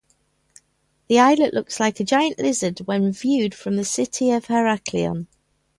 The 1.09 1.19
islet 1.19 1.53
looks 1.53 1.79
like 1.79 1.99
a 1.99 2.03
giant 2.03 2.39
lizard 2.39 2.79
when 2.85 3.11
viewed 3.11 3.53
from 3.53 3.75
the 3.75 3.85
city 3.85 4.31
of 4.31 4.47
Heraklion. 4.47 5.27